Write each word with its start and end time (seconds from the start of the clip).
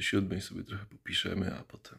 do 0.00 0.04
siódmej 0.04 0.40
sobie 0.40 0.64
trochę 0.64 0.84
popiszemy, 0.84 1.54
a 1.60 1.62
potem. 1.64 1.98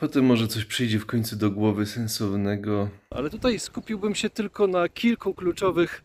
Potem 0.00 0.24
może 0.24 0.48
coś 0.48 0.64
przyjdzie 0.64 0.98
w 0.98 1.06
końcu 1.06 1.36
do 1.36 1.50
głowy 1.50 1.86
sensownego. 1.86 2.88
Ale 3.10 3.30
tutaj 3.30 3.58
skupiłbym 3.58 4.14
się 4.14 4.30
tylko 4.30 4.66
na 4.66 4.88
kilku 4.88 5.34
kluczowych 5.34 6.04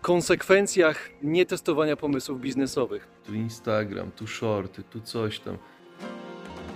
konsekwencjach 0.00 1.10
nietestowania 1.22 1.96
pomysłów 1.96 2.40
biznesowych. 2.40 3.08
Tu 3.26 3.34
Instagram, 3.34 4.10
tu 4.10 4.26
shorty, 4.26 4.82
tu 4.82 5.00
coś 5.00 5.40
tam. 5.40 5.58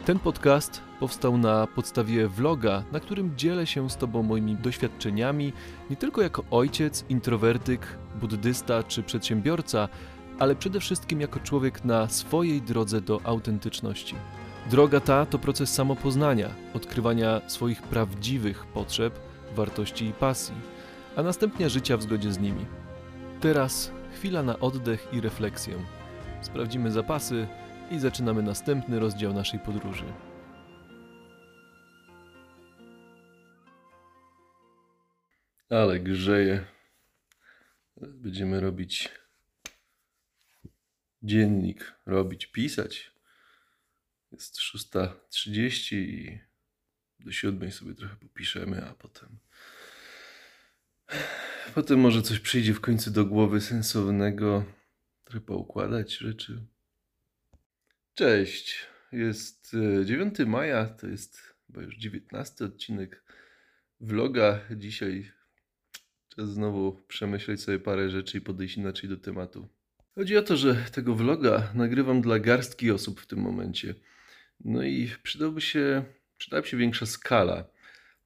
Ten 0.05 0.19
podcast 0.19 0.81
powstał 1.01 1.39
na 1.39 1.67
podstawie 1.67 2.29
vloga, 2.29 2.85
na 2.93 3.01
którym 3.01 3.37
dzielę 3.37 3.67
się 3.67 3.91
z 3.91 3.97
Tobą 3.97 4.23
moimi 4.23 4.57
doświadczeniami, 4.57 5.53
nie 5.91 5.97
tylko 5.97 6.23
jako 6.23 6.45
ojciec, 6.51 7.05
introwertyk, 7.09 7.99
buddysta 8.21 8.83
czy 8.83 9.03
przedsiębiorca, 9.03 9.89
ale 10.39 10.57
przede 10.57 10.81
wszystkim 10.81 11.21
jako 11.21 11.41
człowiek 11.41 11.85
na 11.85 12.09
swojej 12.09 12.63
drodze 12.63 13.01
do 13.01 13.21
autentyczności. 13.25 14.15
Droga 14.71 15.01
ta 15.01 15.27
to 15.27 15.39
proces 15.39 15.75
samopoznania, 15.75 16.49
odkrywania 16.75 17.41
swoich 17.47 17.83
prawdziwych 17.83 18.67
potrzeb, 18.67 19.19
wartości 19.57 20.07
i 20.07 20.13
pasji, 20.13 20.55
a 21.17 21.23
następnie 21.23 21.71
życia 21.71 21.97
w 21.97 22.03
zgodzie 22.03 22.33
z 22.33 22.39
nimi. 22.39 22.67
Teraz 23.41 23.93
chwila 24.15 24.43
na 24.43 24.59
oddech 24.61 25.09
i 25.13 25.21
refleksję. 25.21 25.75
Sprawdzimy 26.43 26.91
zapasy 26.91 27.47
i 27.91 27.99
zaczynamy 27.99 28.43
następny 28.43 29.01
rozdział 29.01 29.33
naszej 29.33 29.61
podróży. 29.61 30.05
Ale 35.71 36.01
grzeje. 36.01 36.65
Będziemy 37.97 38.61
robić 38.61 39.24
dziennik, 41.25 41.95
robić, 42.07 42.47
pisać. 42.47 43.13
Jest 44.33 44.59
6.30 44.59 45.97
i 45.97 46.41
do 47.21 47.33
siódmej 47.33 47.73
sobie 47.73 47.95
trochę 47.95 48.17
popiszemy, 48.17 48.85
a 48.85 48.95
potem. 48.95 49.39
Potem 51.75 52.01
może 52.01 52.23
coś 52.23 52.41
przyjdzie 52.41 52.75
w 52.75 52.81
końcu 52.81 53.11
do 53.11 53.25
głowy 53.25 53.61
sensownego. 53.61 54.65
Trochę 55.25 55.41
poukładać 55.41 56.17
rzeczy. 56.17 56.67
Cześć. 58.15 58.87
Jest 59.13 59.77
e, 60.01 60.05
9 60.05 60.39
maja, 60.47 60.87
to 60.87 61.07
jest 61.07 61.39
chyba 61.67 61.83
już 61.83 61.97
19 61.97 62.65
odcinek 62.65 63.25
vloga. 64.01 64.61
Dzisiaj 64.77 65.33
czas 66.29 66.49
znowu 66.49 67.03
przemyśleć 67.09 67.63
sobie 67.63 67.79
parę 67.79 68.11
rzeczy 68.11 68.39
i 68.39 68.41
podejść 68.41 68.77
inaczej 68.77 69.11
do 69.11 69.17
tematu. 69.17 69.69
Chodzi 70.15 70.37
o 70.37 70.43
to, 70.43 70.57
że 70.57 70.75
tego 70.75 71.15
vloga 71.15 71.71
nagrywam 71.75 72.21
dla 72.21 72.39
garstki 72.39 72.91
osób 72.91 73.21
w 73.21 73.27
tym 73.27 73.39
momencie. 73.39 73.95
No 74.65 74.83
i 74.83 75.11
przydałby 75.23 75.61
się, 75.61 76.05
przydałaby 76.39 76.69
się 76.69 76.77
większa 76.77 77.07
skala. 77.07 77.65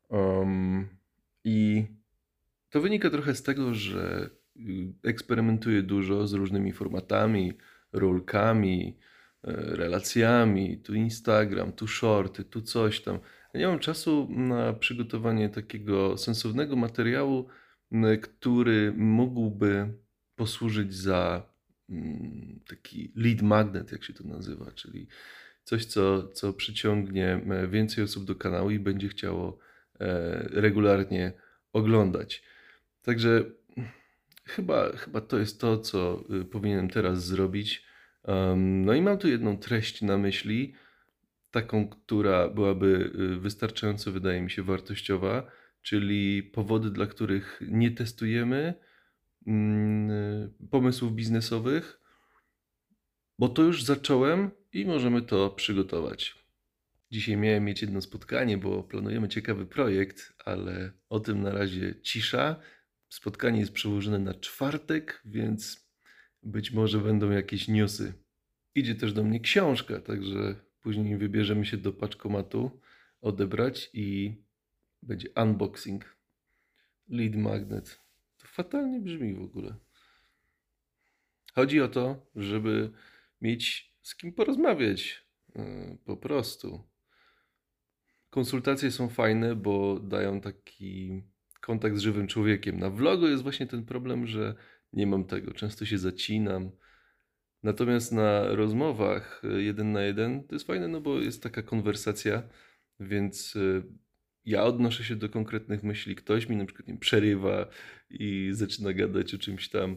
Um, 0.09 0.89
I 1.45 1.87
to 2.71 2.81
wynika 2.81 3.11
trochę 3.11 3.35
z 3.35 3.43
tego, 3.43 3.75
że 3.75 4.31
y, 4.57 4.93
eksperymentuję 5.05 5.83
dużo 5.83 6.27
z 6.27 6.33
różnymi 6.33 6.73
formatami, 6.73 7.53
rolkami, 7.93 8.99
e, 9.45 9.53
relacjami. 9.53 10.79
Tu 10.79 10.95
Instagram, 10.95 11.73
tu 11.73 11.87
shorty, 11.87 12.45
tu 12.45 12.63
coś 12.63 13.01
tam. 13.01 13.19
Ja 13.55 13.61
nie 13.61 13.67
mam 13.67 13.79
czasu 13.79 14.29
na 14.31 14.73
przygotowanie 14.73 15.49
takiego 15.49 16.17
sensownego 16.17 16.77
materiału, 16.77 17.49
który 18.23 18.93
mógłby 18.97 19.93
posłużyć 20.37 20.95
za 20.95 21.58
taki 22.69 23.13
lead 23.17 23.43
magnet, 23.43 23.93
jak 23.93 24.05
się 24.05 24.13
to 24.13 24.25
nazywa, 24.25 24.73
czyli 24.73 25.09
coś, 25.65 25.85
co, 25.85 26.29
co 26.29 26.53
przyciągnie 26.53 27.41
e, 27.51 27.69
więcej 27.69 28.05
osób 28.05 28.25
do 28.25 28.35
kanału 28.35 28.71
i 28.71 28.79
będzie 28.79 29.09
chciało 29.09 29.59
e, 30.01 30.39
regularnie 30.51 31.33
oglądać. 31.73 32.43
Także 33.03 33.45
chyba, 34.49 34.97
chyba 34.97 35.21
to 35.21 35.39
jest 35.39 35.61
to, 35.61 35.79
co 35.79 36.25
y, 36.41 36.45
powinienem 36.45 36.91
teraz 36.91 37.25
zrobić. 37.25 37.89
No 38.57 38.95
i 38.95 39.03
mam 39.03 39.19
tu 39.19 39.29
jedną 39.29 39.59
treść 39.59 40.03
na 40.03 40.19
myśli, 40.19 40.75
taką, 41.51 41.89
która 41.89 42.49
byłaby 42.49 43.13
y, 43.37 43.41
wystarczająco, 43.41 44.13
wydaje 44.13 44.43
mi 44.43 44.51
się, 44.51 44.63
wartościowa, 44.63 45.51
czyli 45.83 46.43
powody, 46.43 46.91
dla 46.91 47.07
których 47.07 47.61
nie 47.69 47.91
testujemy 47.91 48.57
mm, 48.59 48.75
pomysłów 50.71 51.13
biznesowych, 51.13 52.01
bo 53.39 53.49
to 53.49 53.63
już 53.63 53.85
zacząłem 53.85 54.51
i 54.73 54.85
możemy 54.85 55.23
to 55.23 55.51
przygotować. 55.51 56.49
Dzisiaj 57.11 57.37
miałem 57.37 57.65
mieć 57.65 57.83
jedno 57.83 58.01
spotkanie, 58.01 58.59
bo 58.59 58.83
planujemy 58.83 59.29
ciekawy 59.29 59.67
projekt, 59.67 60.33
ale 60.45 60.93
o 61.09 61.21
tym 61.21 61.43
na 61.43 61.53
razie 61.53 61.95
cisza. 62.03 62.57
Spotkanie 63.09 63.61
jest 63.61 63.73
przełożone 63.73 64.19
na 64.19 64.35
czwartek, 64.35 65.23
więc 65.25 65.91
być 66.43 66.71
może 66.71 66.99
będą 66.99 67.31
jakieś 67.31 67.69
newsy. 67.69 68.15
Idzie 68.75 68.95
też 68.95 69.13
do 69.13 69.25
mnie 69.25 69.41
książka, 69.41 70.01
także 70.01 70.55
później 70.81 71.19
wybierzemy 71.19 71.67
się 71.67 71.77
do 71.77 71.93
paczkomatu 71.93 72.81
odebrać 73.21 73.91
i 73.93 74.37
będzie 75.03 75.29
unboxing. 75.43 76.17
Lead 77.09 77.35
magnet. 77.35 78.08
Fatalnie 78.53 79.01
brzmi 79.01 79.35
w 79.35 79.43
ogóle. 79.43 79.75
Chodzi 81.55 81.81
o 81.81 81.89
to, 81.89 82.27
żeby 82.37 82.91
mieć 83.41 83.95
z 84.03 84.17
kim 84.17 84.33
porozmawiać. 84.33 85.27
yy, 85.57 85.99
Po 86.05 86.17
prostu. 86.17 86.89
Konsultacje 88.31 88.91
są 88.91 89.09
fajne, 89.09 89.57
bo 89.57 90.01
dają 90.01 90.41
taki 90.41 91.23
kontakt 91.61 91.97
z 91.97 92.01
żywym 92.01 92.27
człowiekiem. 92.27 92.79
Na 92.79 92.91
vlogu 92.91 93.27
jest 93.27 93.43
właśnie 93.43 93.67
ten 93.67 93.85
problem, 93.85 94.27
że 94.27 94.55
nie 94.93 95.07
mam 95.07 95.25
tego. 95.25 95.55
Często 95.55 95.87
się 95.87 95.99
zacinam. 95.99 96.71
Natomiast 97.63 98.13
na 98.13 98.49
rozmowach 98.49 99.43
y, 99.45 99.63
jeden 99.63 99.93
na 99.93 100.03
jeden 100.03 100.45
to 100.47 100.55
jest 100.55 100.67
fajne, 100.67 100.89
no 100.89 101.01
bo 101.01 101.21
jest 101.21 101.43
taka 101.43 101.63
konwersacja, 101.63 102.43
więc 103.01 103.57
y, 103.57 103.83
ja 104.49 104.65
odnoszę 104.65 105.05
się 105.05 105.17
do 105.17 105.29
konkretnych 105.29 105.83
myśli. 105.83 106.17
Ktoś 106.17 106.49
mi 106.49 106.57
na 106.57 106.65
przykład 106.65 106.89
wiem, 106.89 106.99
przerywa 106.99 107.69
i 108.11 108.51
zaczyna 108.53 108.93
gadać 108.93 109.35
o 109.35 109.39
czymś 109.39 109.69
tam. 109.69 109.97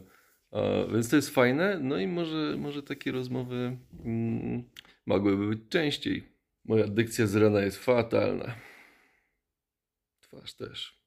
Więc 0.92 1.08
to 1.08 1.16
jest 1.16 1.30
fajne. 1.30 1.80
No 1.82 1.98
i 1.98 2.06
może, 2.06 2.56
może 2.58 2.82
takie 2.82 3.12
rozmowy 3.12 3.76
mm, 4.04 4.62
mogłyby 5.06 5.48
być 5.48 5.60
częściej. 5.68 6.28
Moja 6.64 6.86
dykcja 6.86 7.26
z 7.26 7.36
rana 7.36 7.60
jest 7.60 7.78
fatalna. 7.78 8.54
Twarz 10.20 10.54
też. 10.54 11.02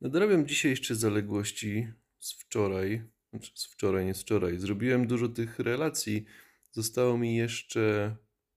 Nadrabiam 0.00 0.46
dzisiaj 0.46 0.70
jeszcze 0.70 0.94
zaległości 0.94 1.88
z 2.18 2.32
wczoraj. 2.32 3.02
Znaczy 3.30 3.52
z 3.54 3.66
wczoraj, 3.66 4.06
nie 4.06 4.14
z 4.14 4.22
wczoraj. 4.22 4.58
Zrobiłem 4.58 5.06
dużo 5.06 5.28
tych 5.28 5.58
relacji. 5.58 6.24
Zostało 6.70 7.18
mi 7.18 7.36
jeszcze 7.36 8.16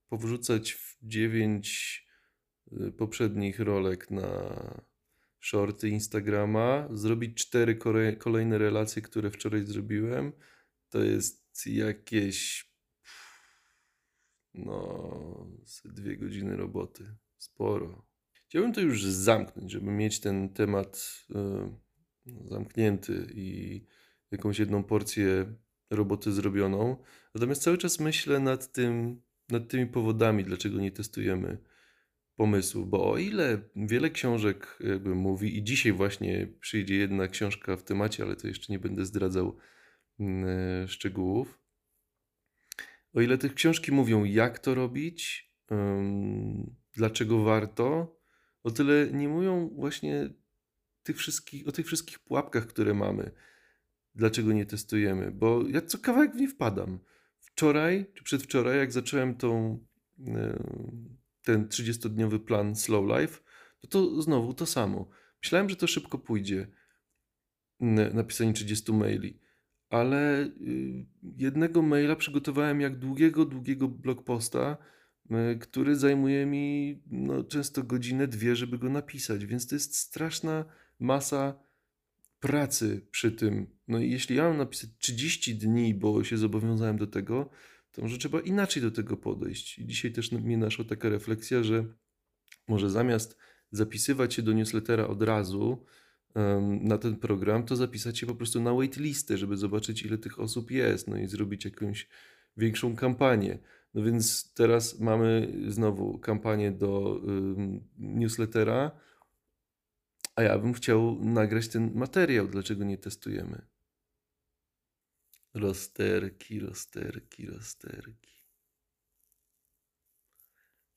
powrzucać 0.10 0.74
w 0.74 0.98
dziewięć 1.04 2.09
poprzednich 2.98 3.60
rolek 3.60 4.12
na 4.12 4.30
shorty 5.40 5.90
Instagrama, 5.90 6.88
zrobić 6.92 7.38
cztery 7.38 7.76
kolejne 8.18 8.58
relacje, 8.58 9.02
które 9.02 9.32
wczoraj 9.32 9.64
zrobiłem. 9.64 10.32
To 10.90 11.04
jest 11.04 11.66
jakieś 11.66 12.70
no, 14.54 15.52
dwie 15.86 16.18
godziny 16.18 16.56
roboty. 16.56 17.16
Sporo. 17.38 18.06
Chciałbym 18.48 18.74
to 18.74 18.82
już 18.82 19.04
zamknąć, 19.04 19.72
żeby 19.72 19.92
mieć 19.92 20.20
ten 20.20 20.50
temat 20.50 21.24
y, 21.30 21.34
no, 22.26 22.48
zamknięty 22.48 23.28
i 23.34 23.82
jakąś 24.32 24.60
jedną 24.60 24.84
porcję 24.84 25.56
roboty 25.90 26.32
zrobioną. 26.32 27.04
Natomiast 27.36 27.62
cały 27.62 27.78
czas 27.78 28.00
myślę 28.00 28.40
nad 28.40 28.72
tym, 28.72 29.22
nad 29.50 29.68
tymi 29.68 29.88
powodami, 29.88 30.44
dlaczego 30.44 30.80
nie 30.80 30.92
testujemy 30.92 31.58
pomysłów, 32.40 32.90
bo 32.90 33.12
o 33.12 33.18
ile 33.18 33.62
wiele 33.76 34.10
książek 34.10 34.78
jakby 34.80 35.16
mówi 35.16 35.58
i 35.58 35.64
dzisiaj 35.64 35.92
właśnie 35.92 36.48
przyjdzie 36.60 36.96
jedna 36.96 37.28
książka 37.28 37.76
w 37.76 37.84
temacie, 37.84 38.24
ale 38.24 38.36
to 38.36 38.48
jeszcze 38.48 38.74
nie 38.74 38.80
będę 38.80 39.06
zdradzał 39.06 39.58
mm, 40.20 40.88
szczegółów. 40.88 41.60
O 43.14 43.22
ile 43.22 43.38
te 43.38 43.50
książki 43.50 43.92
mówią, 43.92 44.24
jak 44.24 44.60
to 44.60 44.76
robić, 44.76 45.52
dlaczego 46.94 47.44
warto, 47.44 48.18
o 48.64 48.72
tyle 48.72 49.08
nie 49.12 49.30
mówią 49.30 49.70
właśnie 49.76 50.30
tych 51.04 51.18
wszystkich, 51.18 51.68
o 51.68 51.72
tych 51.72 51.86
wszystkich 51.86 52.20
pułapkach, 52.20 52.68
które 52.68 52.94
mamy. 52.94 53.32
Dlaczego 54.16 54.54
nie 54.54 54.66
testujemy? 54.66 55.32
Bo 55.32 55.68
ja 55.68 55.82
co 55.82 55.98
kawałek 55.98 56.34
w 56.34 56.40
nie 56.40 56.48
wpadam. 56.48 57.00
Wczoraj, 57.40 58.06
czy 58.14 58.24
przedwczoraj, 58.24 58.78
jak 58.78 58.92
zacząłem 58.92 59.36
tą, 59.36 59.80
ten 61.50 61.68
30-dniowy 61.68 62.40
plan 62.40 62.76
Slow 62.76 63.20
Life, 63.20 63.40
to 63.82 63.88
to 63.88 64.22
znowu 64.22 64.54
to 64.54 64.66
samo. 64.66 65.10
Myślałem, 65.44 65.70
że 65.70 65.76
to 65.76 65.88
szybko 65.88 66.18
pójdzie, 66.18 66.68
napisanie 68.14 68.54
30 68.54 68.94
maili. 68.94 69.40
ale 69.90 70.44
y, 70.44 71.06
jednego 71.38 71.82
maila 71.82 72.16
przygotowałem 72.16 72.82
jak 72.82 73.00
długiego, 73.00 73.46
długiego 73.46 73.88
blogposta, 73.88 74.78
który 75.60 75.96
zajmuje 75.96 76.46
mi 76.46 77.02
no, 77.12 77.44
często 77.44 77.84
godzinę, 77.84 78.28
dwie, 78.28 78.56
żeby 78.56 78.78
go 78.78 78.90
napisać, 78.90 79.46
więc 79.46 79.68
to 79.68 79.76
jest 79.76 79.96
straszna 79.96 80.66
masa 81.00 81.60
pracy 82.40 83.08
przy 83.12 83.32
tym. 83.32 83.68
No 83.88 84.00
i 84.00 84.12
jeśli 84.12 84.36
ja 84.36 84.44
mam 84.44 84.58
napisać 84.58 84.90
30 84.98 85.56
dni, 85.56 85.94
bo 85.94 86.24
się 86.24 86.38
zobowiązałem 86.38 86.98
do 86.98 87.08
tego, 87.08 87.50
to 88.00 88.04
może 88.04 88.18
trzeba 88.18 88.40
inaczej 88.40 88.84
do 88.84 88.92
tego 88.92 89.18
podejść. 89.18 89.80
I 89.80 89.86
dzisiaj 89.86 90.12
też 90.12 90.32
mnie 90.32 90.58
naszła 90.58 90.86
taka 90.86 91.10
refleksja, 91.10 91.64
że 91.64 91.86
może 92.68 92.90
zamiast 92.90 93.38
zapisywać 93.72 94.34
się 94.34 94.42
do 94.42 94.54
newslettera 94.54 95.08
od 95.08 95.24
razu 95.24 95.86
em, 96.36 96.84
na 96.84 96.98
ten 96.98 97.16
program, 97.16 97.64
to 97.64 97.76
zapisać 97.76 98.18
się 98.18 98.28
po 98.28 98.36
prostu 98.36 98.62
na 98.62 98.74
waitlistę, 98.74 99.38
żeby 99.38 99.58
zobaczyć, 99.58 100.04
ile 100.04 100.18
tych 100.18 100.40
osób 100.40 100.72
jest, 100.72 101.08
no 101.08 101.18
i 101.18 101.28
zrobić 101.28 101.66
jakąś 101.66 102.08
większą 102.58 102.96
kampanię. 102.96 103.60
No 103.94 104.04
więc 104.04 104.54
teraz 104.54 105.00
mamy 105.00 105.54
znowu 105.68 106.20
kampanię 106.20 106.72
do 106.72 107.22
ym, 107.28 107.88
newslettera, 107.98 108.92
a 110.36 110.44
ja 110.44 110.60
bym 110.60 110.74
chciał 110.74 111.26
nagrać 111.26 111.68
ten 111.68 111.94
materiał. 111.96 112.48
Dlaczego 112.48 112.84
nie 112.84 112.98
testujemy? 112.98 113.69
Rozterki, 115.54 116.60
rozterki, 116.60 117.46
rozterki. 117.46 118.40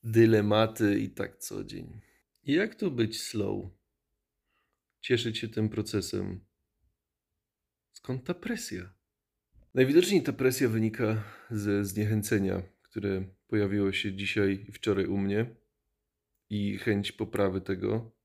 Dylematy 0.02 0.99
i 0.99 1.10
tak 1.10 1.38
co 1.38 1.64
dzień. 1.64 2.00
Jak 2.44 2.75
tu 2.75 2.90
być 2.90 3.22
slow? 3.22 3.70
Cieszyć 5.00 5.38
się 5.38 5.49
tym 5.49 5.69
procesem. 5.69 6.44
Skąd 7.93 8.25
ta 8.25 8.34
presja? 8.34 8.93
Najwidoczniej 9.75 10.22
ta 10.22 10.32
presja 10.32 10.69
wynika 10.69 11.25
ze 11.50 11.84
zniechęcenia, 11.84 12.62
które 12.82 13.25
pojawiło 13.46 13.93
się 13.93 14.14
dzisiaj 14.14 14.64
i 14.69 14.72
wczoraj 14.72 15.06
u 15.06 15.19
mnie 15.19 15.56
i 16.50 16.78
chęć 16.78 17.12
poprawy 17.12 17.60
tego, 17.60 18.16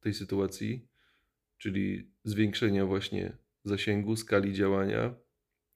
tej 0.00 0.14
sytuacji, 0.14 0.88
czyli 1.58 2.12
zwiększenia 2.24 2.86
właśnie 2.86 3.36
zasięgu, 3.64 4.16
skali 4.16 4.52
działania, 4.52 5.14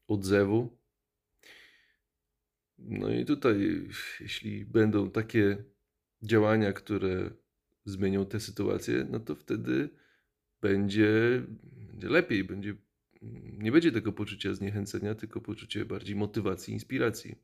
odzewu. 0.08 0.78
No 2.78 3.10
i 3.10 3.24
tutaj, 3.24 3.88
jeśli 4.20 4.64
będą 4.64 5.10
takie 5.10 5.64
działania, 6.22 6.72
które 6.72 7.30
zmienią 7.84 8.26
tę 8.26 8.40
sytuację, 8.40 9.06
no 9.10 9.20
to 9.20 9.34
wtedy 9.34 9.90
będzie, 10.60 11.42
będzie 11.62 12.08
lepiej, 12.08 12.44
będzie, 12.44 12.74
nie 13.58 13.72
będzie 13.72 13.92
tego 13.92 14.12
poczucia 14.12 14.54
zniechęcenia, 14.54 15.14
tylko 15.14 15.40
poczucie 15.40 15.84
bardziej 15.84 16.16
motywacji, 16.16 16.74
inspiracji. 16.74 17.36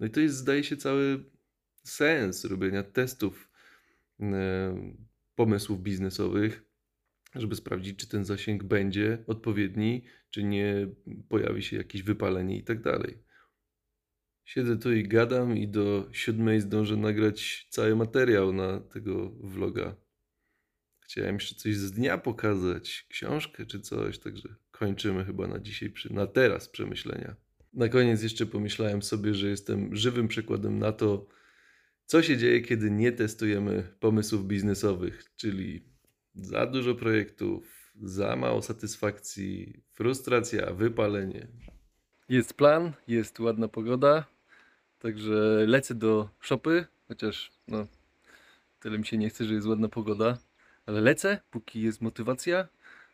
No 0.00 0.06
i 0.06 0.10
to 0.10 0.20
jest, 0.20 0.36
zdaje 0.36 0.64
się, 0.64 0.76
cały 0.76 1.24
sens 1.84 2.44
robienia 2.44 2.82
testów, 2.82 3.50
e, 4.20 4.92
pomysłów 5.34 5.82
biznesowych, 5.82 6.67
żeby 7.34 7.56
sprawdzić, 7.56 7.98
czy 7.98 8.08
ten 8.08 8.24
zasięg 8.24 8.64
będzie 8.64 9.24
odpowiedni, 9.26 10.04
czy 10.30 10.44
nie 10.44 10.88
pojawi 11.28 11.62
się 11.62 11.76
jakieś 11.76 12.02
wypalenie 12.02 12.58
i 12.58 12.64
tak 12.64 12.82
dalej. 12.82 13.18
Siedzę 14.44 14.78
tu 14.78 14.92
i 14.92 15.08
gadam 15.08 15.56
i 15.56 15.68
do 15.68 16.08
siódmej 16.12 16.60
zdążę 16.60 16.96
nagrać 16.96 17.66
cały 17.70 17.96
materiał 17.96 18.52
na 18.52 18.80
tego 18.80 19.30
vloga. 19.30 19.96
Chciałem 21.00 21.34
jeszcze 21.34 21.54
coś 21.54 21.76
z 21.76 21.92
dnia 21.92 22.18
pokazać, 22.18 23.06
książkę 23.08 23.66
czy 23.66 23.80
coś, 23.80 24.18
także 24.18 24.48
kończymy 24.70 25.24
chyba 25.24 25.46
na 25.46 25.58
dzisiaj, 25.58 25.92
na 26.10 26.26
teraz 26.26 26.68
przemyślenia. 26.68 27.36
Na 27.72 27.88
koniec 27.88 28.22
jeszcze 28.22 28.46
pomyślałem 28.46 29.02
sobie, 29.02 29.34
że 29.34 29.48
jestem 29.48 29.96
żywym 29.96 30.28
przykładem 30.28 30.78
na 30.78 30.92
to, 30.92 31.28
co 32.04 32.22
się 32.22 32.36
dzieje, 32.36 32.60
kiedy 32.60 32.90
nie 32.90 33.12
testujemy 33.12 33.82
pomysłów 34.00 34.46
biznesowych, 34.46 35.24
czyli 35.36 35.88
za 36.42 36.66
dużo 36.66 36.94
projektów, 36.94 37.92
za 38.02 38.36
mało 38.36 38.62
satysfakcji, 38.62 39.82
frustracja, 39.92 40.72
wypalenie. 40.72 41.46
Jest 42.28 42.54
plan, 42.54 42.92
jest 43.08 43.40
ładna 43.40 43.68
pogoda, 43.68 44.24
także 44.98 45.64
lecę 45.66 45.94
do 45.94 46.28
szopy, 46.40 46.86
chociaż 47.08 47.52
no 47.68 47.86
tyle 48.80 48.98
mi 48.98 49.06
się 49.06 49.18
nie 49.18 49.28
chce, 49.28 49.44
że 49.44 49.54
jest 49.54 49.66
ładna 49.66 49.88
pogoda, 49.88 50.38
ale 50.86 51.00
lecę, 51.00 51.40
póki 51.50 51.82
jest 51.82 52.00
motywacja. 52.00 52.68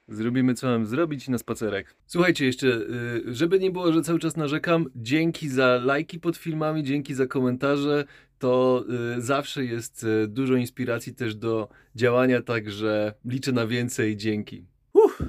Zrobimy 0.09 0.55
co 0.55 0.67
mam 0.67 0.87
zrobić 0.87 1.29
na 1.29 1.39
spacerek. 1.39 1.97
Słuchajcie, 2.07 2.47
jeszcze, 2.47 2.67
y, 2.67 3.35
żeby 3.35 3.59
nie 3.59 3.71
było, 3.71 3.93
że 3.93 4.03
cały 4.03 4.19
czas 4.19 4.37
narzekam, 4.37 4.87
dzięki 4.97 5.49
za 5.49 5.81
lajki 5.85 6.21
pod 6.21 6.37
filmami, 6.37 6.83
dzięki 6.83 7.15
za 7.15 7.27
komentarze. 7.27 8.05
To 8.39 8.85
y, 9.17 9.21
zawsze 9.21 9.65
jest 9.65 10.05
y, 10.05 10.29
dużo 10.29 10.55
inspiracji 10.55 11.15
też 11.15 11.35
do 11.35 11.69
działania, 11.95 12.43
także 12.43 13.15
liczę 13.25 13.53
na 13.53 13.67
więcej. 13.67 14.17
Dzięki. 14.17 14.67
Uff. 14.93 15.23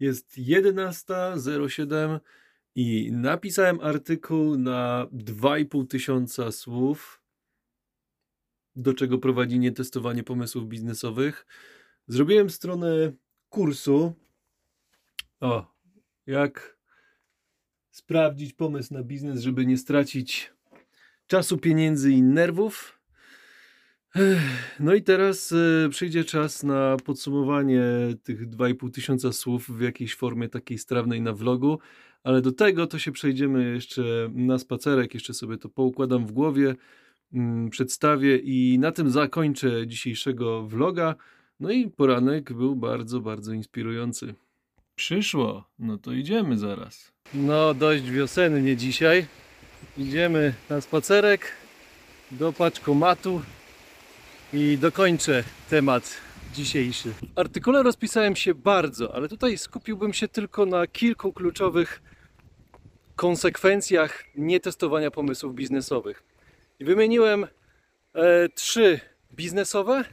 Jest 0.00 0.38
11.07 0.38 2.20
i 2.74 3.12
napisałem 3.12 3.80
artykuł 3.80 4.56
na 4.56 5.06
2,5 5.12 5.86
tysiąca 5.86 6.52
słów, 6.52 7.22
do 8.76 8.94
czego 8.94 9.18
prowadzi 9.18 9.58
nietestowanie 9.58 10.24
pomysłów 10.24 10.68
biznesowych. 10.68 11.46
Zrobiłem 12.06 12.50
stronę 12.50 13.12
kursu. 13.50 14.14
O, 15.40 15.66
jak 16.26 16.78
sprawdzić 17.90 18.52
pomysł 18.52 18.94
na 18.94 19.02
biznes, 19.02 19.42
żeby 19.42 19.66
nie 19.66 19.78
stracić 19.78 20.52
czasu, 21.26 21.58
pieniędzy 21.58 22.12
i 22.12 22.22
nerwów. 22.22 23.00
No 24.80 24.94
i 24.94 25.02
teraz 25.02 25.52
e, 25.52 25.88
przyjdzie 25.88 26.24
czas 26.24 26.62
na 26.62 26.96
podsumowanie 27.04 27.82
tych 28.22 28.50
2,5 28.50 28.90
tysiąca 28.90 29.32
słów 29.32 29.68
w 29.78 29.80
jakiejś 29.80 30.14
formie 30.14 30.48
takiej 30.48 30.78
strawnej 30.78 31.20
na 31.20 31.32
vlogu, 31.32 31.78
ale 32.24 32.40
do 32.40 32.52
tego 32.52 32.86
to 32.86 32.98
się 32.98 33.12
przejdziemy 33.12 33.74
jeszcze 33.74 34.02
na 34.34 34.58
spacerek, 34.58 35.14
jeszcze 35.14 35.34
sobie 35.34 35.56
to 35.56 35.68
poukładam 35.68 36.26
w 36.26 36.32
głowie, 36.32 36.74
mm, 37.32 37.70
przedstawię 37.70 38.36
i 38.36 38.78
na 38.78 38.92
tym 38.92 39.10
zakończę 39.10 39.86
dzisiejszego 39.86 40.66
vloga. 40.66 41.14
No 41.60 41.70
i 41.70 41.90
poranek 41.90 42.52
był 42.52 42.76
bardzo, 42.76 43.20
bardzo 43.20 43.52
inspirujący. 43.52 44.34
Przyszło, 44.94 45.64
no 45.78 45.98
to 45.98 46.12
idziemy 46.12 46.58
zaraz. 46.58 47.12
No 47.34 47.74
dość 47.74 48.02
wiosennie 48.10 48.76
dzisiaj. 48.76 49.26
Idziemy 49.98 50.54
na 50.70 50.80
spacerek 50.80 51.52
do 52.30 52.52
paczkomatu 52.52 53.42
i 54.52 54.78
dokończę 54.78 55.44
temat 55.70 56.16
dzisiejszy. 56.54 57.12
W 57.12 57.38
artykule 57.38 57.82
rozpisałem 57.82 58.36
się 58.36 58.54
bardzo, 58.54 59.14
ale 59.14 59.28
tutaj 59.28 59.58
skupiłbym 59.58 60.12
się 60.12 60.28
tylko 60.28 60.66
na 60.66 60.86
kilku 60.86 61.32
kluczowych 61.32 62.02
konsekwencjach 63.16 64.24
nietestowania 64.36 65.10
pomysłów 65.10 65.54
biznesowych. 65.54 66.22
I 66.78 66.84
wymieniłem 66.84 67.46
e, 68.14 68.48
trzy 68.48 69.00
biznesowe 69.34 70.04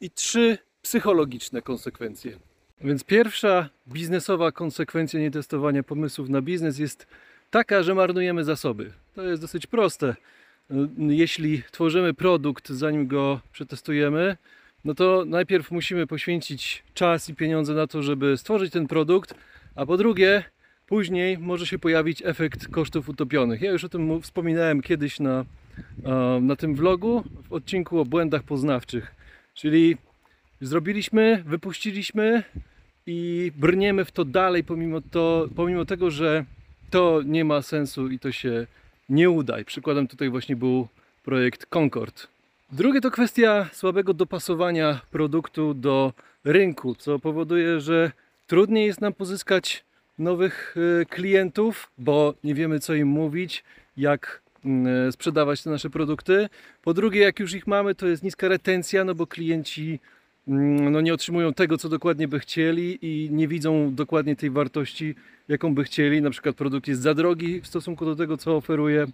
i 0.00 0.10
trzy 0.10 0.65
psychologiczne 0.86 1.62
konsekwencje. 1.62 2.38
Więc 2.80 3.04
pierwsza 3.04 3.68
biznesowa 3.88 4.52
konsekwencja 4.52 5.20
nietestowania 5.20 5.82
pomysłów 5.82 6.28
na 6.28 6.42
biznes 6.42 6.78
jest 6.78 7.06
taka, 7.50 7.82
że 7.82 7.94
marnujemy 7.94 8.44
zasoby. 8.44 8.92
To 9.14 9.22
jest 9.22 9.42
dosyć 9.42 9.66
proste. 9.66 10.16
Jeśli 10.98 11.62
tworzymy 11.70 12.14
produkt, 12.14 12.68
zanim 12.68 13.06
go 13.06 13.40
przetestujemy, 13.52 14.36
no 14.84 14.94
to 14.94 15.24
najpierw 15.26 15.70
musimy 15.70 16.06
poświęcić 16.06 16.84
czas 16.94 17.28
i 17.28 17.34
pieniądze 17.34 17.74
na 17.74 17.86
to, 17.86 18.02
żeby 18.02 18.36
stworzyć 18.36 18.72
ten 18.72 18.86
produkt, 18.86 19.34
a 19.74 19.86
po 19.86 19.96
drugie, 19.96 20.44
później 20.86 21.38
może 21.38 21.66
się 21.66 21.78
pojawić 21.78 22.22
efekt 22.24 22.68
kosztów 22.68 23.08
utopionych. 23.08 23.62
Ja 23.62 23.70
już 23.72 23.84
o 23.84 23.88
tym 23.88 24.22
wspominałem 24.22 24.82
kiedyś 24.82 25.20
na, 25.20 25.44
na 26.40 26.56
tym 26.56 26.74
vlogu 26.74 27.24
w 27.48 27.52
odcinku 27.52 28.00
o 28.00 28.04
błędach 28.04 28.42
poznawczych. 28.42 29.14
Czyli 29.54 29.96
zrobiliśmy, 30.60 31.42
wypuściliśmy 31.46 32.42
i 33.06 33.52
brniemy 33.56 34.04
w 34.04 34.12
to 34.12 34.24
dalej, 34.24 34.64
pomimo, 34.64 35.00
to, 35.00 35.48
pomimo 35.56 35.84
tego, 35.84 36.10
że 36.10 36.44
to 36.90 37.22
nie 37.24 37.44
ma 37.44 37.62
sensu 37.62 38.08
i 38.08 38.18
to 38.18 38.32
się 38.32 38.66
nie 39.08 39.30
uda. 39.30 39.60
I 39.60 39.64
przykładem 39.64 40.08
tutaj 40.08 40.30
właśnie 40.30 40.56
był 40.56 40.88
projekt 41.24 41.66
Concord. 41.66 42.28
Drugie 42.72 43.00
to 43.00 43.10
kwestia 43.10 43.68
słabego 43.72 44.14
dopasowania 44.14 45.00
produktu 45.10 45.74
do 45.74 46.12
rynku, 46.44 46.94
co 46.94 47.18
powoduje, 47.18 47.80
że 47.80 48.12
trudniej 48.46 48.86
jest 48.86 49.00
nam 49.00 49.12
pozyskać 49.12 49.84
nowych 50.18 50.74
e, 51.00 51.04
klientów, 51.04 51.90
bo 51.98 52.34
nie 52.44 52.54
wiemy 52.54 52.80
co 52.80 52.94
im 52.94 53.08
mówić, 53.08 53.64
jak 53.96 54.42
e, 54.64 55.12
sprzedawać 55.12 55.62
te 55.62 55.70
nasze 55.70 55.90
produkty. 55.90 56.48
Po 56.82 56.94
drugie, 56.94 57.20
jak 57.20 57.40
już 57.40 57.54
ich 57.54 57.66
mamy, 57.66 57.94
to 57.94 58.06
jest 58.06 58.22
niska 58.22 58.48
retencja, 58.48 59.04
no 59.04 59.14
bo 59.14 59.26
klienci 59.26 60.00
no, 60.46 61.00
nie 61.00 61.14
otrzymują 61.14 61.54
tego, 61.54 61.78
co 61.78 61.88
dokładnie 61.88 62.28
by 62.28 62.38
chcieli 62.38 62.98
i 63.02 63.30
nie 63.30 63.48
widzą 63.48 63.94
dokładnie 63.94 64.36
tej 64.36 64.50
wartości, 64.50 65.14
jaką 65.48 65.74
by 65.74 65.84
chcieli. 65.84 66.22
Na 66.22 66.30
przykład 66.30 66.56
produkt 66.56 66.88
jest 66.88 67.02
za 67.02 67.14
drogi 67.14 67.60
w 67.60 67.66
stosunku 67.66 68.04
do 68.04 68.16
tego, 68.16 68.36
co 68.36 68.56
oferuje, 68.56 69.06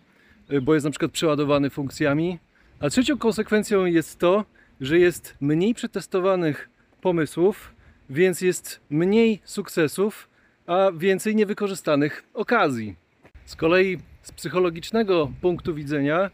y, 0.52 0.60
bo 0.60 0.74
jest 0.74 0.84
na 0.84 0.90
przykład 0.90 1.12
przeładowany 1.12 1.70
funkcjami. 1.70 2.38
A 2.80 2.90
trzecią 2.90 3.18
konsekwencją 3.18 3.84
jest 3.84 4.18
to, 4.18 4.44
że 4.80 4.98
jest 4.98 5.36
mniej 5.40 5.74
przetestowanych 5.74 6.68
pomysłów, 7.00 7.74
więc 8.10 8.40
jest 8.40 8.80
mniej 8.90 9.40
sukcesów, 9.44 10.28
a 10.66 10.90
więcej 10.96 11.36
niewykorzystanych 11.36 12.24
okazji. 12.34 12.96
Z 13.44 13.56
kolei 13.56 13.98
z 14.22 14.32
psychologicznego 14.32 15.32
punktu 15.40 15.74
widzenia, 15.74 16.30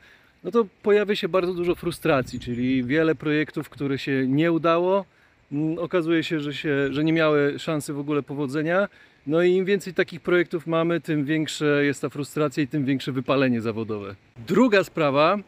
no 0.48 0.52
to 0.52 0.66
pojawia 0.82 1.16
się 1.16 1.28
bardzo 1.28 1.54
dużo 1.54 1.74
frustracji, 1.74 2.40
czyli 2.40 2.84
wiele 2.84 3.14
projektów, 3.14 3.68
które 3.68 3.98
się 3.98 4.26
nie 4.26 4.52
udało, 4.52 5.04
mm, 5.52 5.78
okazuje 5.78 6.24
się, 6.24 6.40
że, 6.40 6.54
się, 6.54 6.92
że 6.92 7.04
nie 7.04 7.12
miały 7.12 7.58
szansy 7.58 7.92
w 7.92 7.98
ogóle 7.98 8.22
powodzenia. 8.22 8.88
No 9.26 9.42
i 9.42 9.52
im 9.52 9.64
więcej 9.64 9.94
takich 9.94 10.20
projektów 10.20 10.66
mamy, 10.66 11.00
tym 11.00 11.24
większe 11.24 11.84
jest 11.84 12.02
ta 12.02 12.08
frustracja 12.08 12.62
i 12.62 12.68
tym 12.68 12.84
większe 12.84 13.12
wypalenie 13.12 13.60
zawodowe. 13.60 14.14
Druga 14.46 14.84
sprawa 14.84 15.38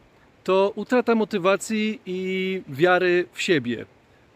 to 0.44 0.72
utrata 0.74 1.14
motywacji 1.14 2.00
i 2.06 2.62
wiary 2.68 3.24
w 3.32 3.42
siebie. 3.42 3.86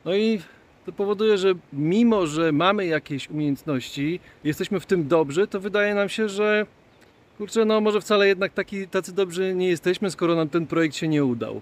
No 0.05 0.15
i 0.15 0.41
to 0.87 0.93
powoduje, 0.93 1.39
że 1.39 1.55
mimo, 1.73 2.27
że 2.27 2.53
mamy 2.53 2.87
jakieś 2.87 3.31
umiejętności, 3.31 4.21
jesteśmy 4.45 4.81
w 4.81 4.87
tym 4.87 5.09
dobrzy, 5.09 5.47
to 5.47 5.61
wydaje 5.61 5.95
nam 5.95 6.09
się, 6.09 6.29
że 6.29 6.67
kurczę, 7.39 7.65
no 7.65 7.81
może 7.81 8.01
wcale 8.01 8.29
jednak 8.29 8.53
taki, 8.53 8.89
tacy 8.89 9.13
dobrzy 9.13 9.55
nie 9.55 9.69
jesteśmy, 9.69 10.11
skoro 10.11 10.35
nam 10.35 10.49
ten 10.49 10.67
projekt 10.67 10.97
się 10.97 11.09
nie 11.09 11.25
udał. 11.25 11.61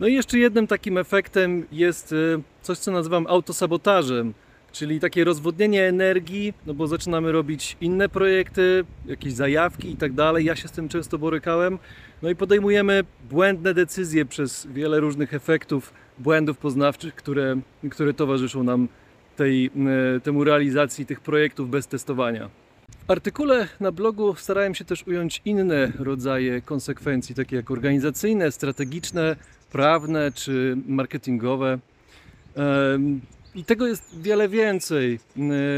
No 0.00 0.06
i 0.06 0.14
jeszcze 0.14 0.38
jednym 0.38 0.66
takim 0.66 0.98
efektem 0.98 1.66
jest 1.72 2.12
y, 2.12 2.42
coś, 2.62 2.78
co 2.78 2.92
nazywam 2.92 3.26
autosabotażem, 3.26 4.34
czyli 4.72 5.00
takie 5.00 5.24
rozwodnienie 5.24 5.84
energii, 5.84 6.54
no 6.66 6.74
bo 6.74 6.86
zaczynamy 6.86 7.32
robić 7.32 7.76
inne 7.80 8.08
projekty, 8.08 8.84
jakieś 9.06 9.32
zajawki 9.32 9.90
i 9.90 9.96
tak 9.96 10.12
dalej. 10.12 10.44
Ja 10.44 10.56
się 10.56 10.68
z 10.68 10.72
tym 10.72 10.88
często 10.88 11.18
borykałem. 11.18 11.78
No 12.22 12.30
i 12.30 12.36
podejmujemy 12.36 13.04
błędne 13.30 13.74
decyzje 13.74 14.24
przez 14.24 14.66
wiele 14.66 15.00
różnych 15.00 15.34
efektów, 15.34 15.92
błędów 16.18 16.58
poznawczych, 16.58 17.14
które, 17.14 17.60
które 17.90 18.14
towarzyszą 18.14 18.62
nam 18.62 18.88
tej, 19.36 19.70
e, 20.16 20.20
temu 20.20 20.44
realizacji 20.44 21.06
tych 21.06 21.20
projektów 21.20 21.70
bez 21.70 21.86
testowania. 21.86 22.50
Artykule 23.10 23.68
na 23.80 23.92
blogu 23.92 24.34
starałem 24.34 24.74
się 24.74 24.84
też 24.84 25.06
ująć 25.06 25.42
inne 25.44 25.92
rodzaje 25.98 26.62
konsekwencji, 26.62 27.34
takie 27.34 27.56
jak 27.56 27.70
organizacyjne, 27.70 28.52
strategiczne, 28.52 29.36
prawne 29.72 30.32
czy 30.32 30.76
marketingowe. 30.86 31.78
I 33.54 33.64
tego 33.64 33.86
jest 33.86 34.20
wiele 34.20 34.48
więcej. 34.48 35.18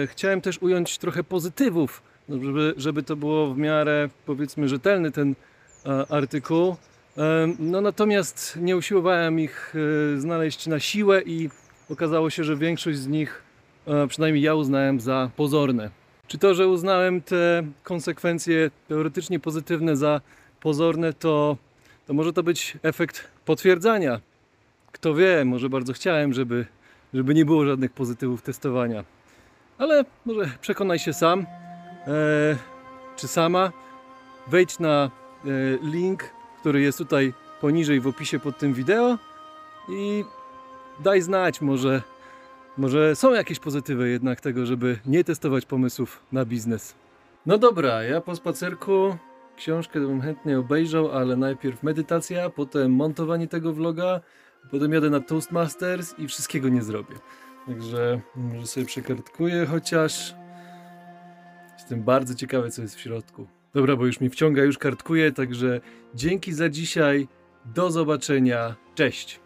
Chciałem 0.06 0.40
też 0.40 0.62
ująć 0.62 0.98
trochę 0.98 1.24
pozytywów, 1.24 2.02
no, 2.28 2.44
żeby, 2.44 2.74
żeby 2.76 3.02
to 3.02 3.16
było 3.16 3.54
w 3.54 3.58
miarę, 3.58 4.08
powiedzmy, 4.26 4.68
rzetelny 4.68 5.12
ten 5.12 5.34
e, 5.86 6.06
artykuł. 6.12 6.76
No 7.58 7.80
natomiast 7.80 8.58
nie 8.60 8.76
usiłowałem 8.76 9.40
ich 9.40 9.74
e, 10.16 10.20
znaleźć 10.20 10.66
na 10.66 10.80
siłę 10.80 11.22
i 11.22 11.50
okazało 11.90 12.30
się, 12.30 12.44
że 12.44 12.56
większość 12.56 12.98
z 12.98 13.06
nich, 13.06 13.42
e, 13.86 14.06
przynajmniej 14.06 14.44
ja 14.44 14.54
uznałem 14.54 15.00
za 15.00 15.30
pozorne. 15.36 16.01
Czy 16.32 16.38
to, 16.38 16.54
że 16.54 16.68
uznałem 16.68 17.22
te 17.22 17.62
konsekwencje 17.82 18.70
teoretycznie 18.88 19.40
pozytywne 19.40 19.96
za 19.96 20.20
pozorne, 20.60 21.12
to, 21.12 21.56
to 22.06 22.14
może 22.14 22.32
to 22.32 22.42
być 22.42 22.76
efekt 22.82 23.28
potwierdzania. 23.44 24.20
Kto 24.92 25.14
wie, 25.14 25.44
może 25.44 25.68
bardzo 25.68 25.92
chciałem, 25.92 26.32
żeby, 26.32 26.66
żeby 27.14 27.34
nie 27.34 27.44
było 27.44 27.66
żadnych 27.66 27.92
pozytywów 27.92 28.42
testowania. 28.42 29.04
Ale 29.78 30.04
może 30.26 30.50
przekonaj 30.60 30.98
się 30.98 31.12
sam, 31.12 31.40
e, 31.40 32.56
czy 33.16 33.28
sama. 33.28 33.72
Wejdź 34.46 34.78
na 34.78 35.10
e, 35.44 35.48
link, 35.82 36.30
który 36.60 36.80
jest 36.80 36.98
tutaj 36.98 37.32
poniżej 37.60 38.00
w 38.00 38.06
opisie 38.06 38.38
pod 38.38 38.58
tym 38.58 38.74
wideo 38.74 39.18
i 39.88 40.24
daj 41.00 41.22
znać, 41.22 41.60
może, 41.60 42.02
może 42.76 43.16
są 43.16 43.32
jakieś 43.32 43.58
pozytywy 43.58 44.10
jednak 44.10 44.40
tego, 44.40 44.66
żeby 44.66 44.98
nie 45.06 45.24
testować 45.24 45.66
pomysłów 45.66 46.22
na 46.32 46.44
biznes. 46.44 46.94
No 47.46 47.58
dobra, 47.58 48.02
ja 48.02 48.20
po 48.20 48.36
spacerku 48.36 49.16
książkę 49.56 50.00
bym 50.00 50.20
chętnie 50.20 50.58
obejrzał, 50.58 51.12
ale 51.12 51.36
najpierw 51.36 51.82
medytacja, 51.82 52.50
potem 52.50 52.92
montowanie 52.92 53.48
tego 53.48 53.72
vloga, 53.72 54.20
potem 54.70 54.92
jadę 54.92 55.10
na 55.10 55.20
Toastmasters 55.20 56.18
i 56.18 56.28
wszystkiego 56.28 56.68
nie 56.68 56.82
zrobię. 56.82 57.14
Także 57.66 58.20
może 58.36 58.66
sobie 58.66 58.86
przekartkuję 58.86 59.66
chociaż. 59.66 60.34
Jestem 61.78 62.02
bardzo 62.02 62.34
ciekawy, 62.34 62.70
co 62.70 62.82
jest 62.82 62.96
w 62.96 63.00
środku. 63.00 63.46
Dobra, 63.74 63.96
bo 63.96 64.06
już 64.06 64.20
mi 64.20 64.30
wciąga, 64.30 64.62
już 64.62 64.78
kartkuję, 64.78 65.32
także 65.32 65.80
dzięki 66.14 66.52
za 66.52 66.68
dzisiaj. 66.68 67.28
Do 67.64 67.90
zobaczenia. 67.90 68.74
Cześć. 68.94 69.41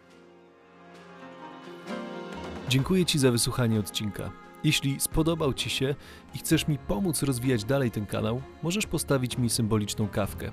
Dziękuję 2.69 3.05
Ci 3.05 3.19
za 3.19 3.31
wysłuchanie 3.31 3.79
odcinka. 3.79 4.31
Jeśli 4.63 4.99
spodobał 4.99 5.53
Ci 5.53 5.69
się 5.69 5.95
i 6.35 6.37
chcesz 6.37 6.67
mi 6.67 6.77
pomóc 6.77 7.23
rozwijać 7.23 7.63
dalej 7.63 7.91
ten 7.91 8.05
kanał, 8.05 8.41
możesz 8.63 8.85
postawić 8.85 9.37
mi 9.37 9.49
symboliczną 9.49 10.07
kawkę. 10.07 10.51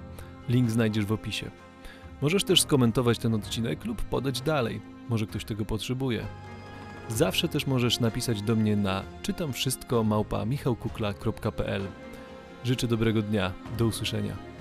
Link 0.48 0.70
znajdziesz 0.70 1.04
w 1.04 1.12
opisie. 1.12 1.50
Możesz 2.22 2.44
też 2.44 2.62
skomentować 2.62 3.18
ten 3.18 3.34
odcinek 3.34 3.84
lub 3.84 4.02
podać 4.02 4.40
dalej. 4.40 4.80
Może 5.08 5.26
ktoś 5.26 5.44
tego 5.44 5.64
potrzebuje. 5.64 6.26
Zawsze 7.08 7.48
też 7.48 7.66
możesz 7.66 8.00
napisać 8.00 8.42
do 8.42 8.56
mnie 8.56 8.76
na 8.76 9.02
czytam 9.22 9.52
wszystko 9.52 10.04
małpa 10.04 10.44
michałkukla.pl. 10.44 11.82
Życzę 12.64 12.86
dobrego 12.86 13.22
dnia. 13.22 13.52
Do 13.78 13.86
usłyszenia. 13.86 14.53